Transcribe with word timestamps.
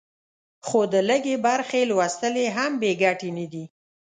خو 0.67 0.79
د 0.93 0.95
لږې 1.09 1.35
برخې 1.47 1.81
لوستل 1.89 2.33
یې 2.43 2.47
هم 2.57 2.71
بې 2.81 2.91
ګټې 3.01 3.29
نه 3.37 3.45
دي. 3.51 3.63